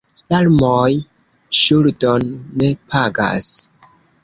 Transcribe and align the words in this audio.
Larmoj 0.33 0.87
ŝuldon 1.59 2.27
ne 2.63 2.73
pagas. 2.95 3.53